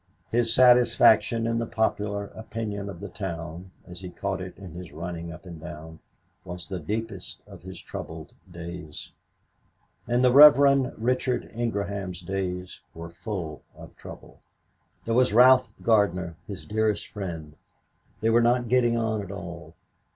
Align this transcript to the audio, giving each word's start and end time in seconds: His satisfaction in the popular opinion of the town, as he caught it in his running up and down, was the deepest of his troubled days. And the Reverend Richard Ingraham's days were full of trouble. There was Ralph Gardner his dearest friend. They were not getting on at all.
His 0.31 0.51
satisfaction 0.51 1.45
in 1.45 1.59
the 1.59 1.67
popular 1.67 2.23
opinion 2.33 2.89
of 2.89 3.01
the 3.01 3.07
town, 3.07 3.69
as 3.85 3.99
he 3.99 4.09
caught 4.09 4.41
it 4.41 4.57
in 4.57 4.71
his 4.71 4.91
running 4.91 5.31
up 5.31 5.45
and 5.45 5.61
down, 5.61 5.99
was 6.43 6.67
the 6.67 6.79
deepest 6.79 7.39
of 7.45 7.61
his 7.61 7.79
troubled 7.79 8.33
days. 8.49 9.11
And 10.07 10.23
the 10.23 10.33
Reverend 10.33 10.93
Richard 10.97 11.51
Ingraham's 11.53 12.21
days 12.21 12.81
were 12.95 13.11
full 13.11 13.61
of 13.77 13.95
trouble. 13.95 14.39
There 15.05 15.13
was 15.13 15.33
Ralph 15.33 15.71
Gardner 15.83 16.35
his 16.47 16.65
dearest 16.65 17.05
friend. 17.05 17.55
They 18.21 18.31
were 18.31 18.41
not 18.41 18.69
getting 18.69 18.97
on 18.97 19.21
at 19.21 19.29
all. 19.31 19.75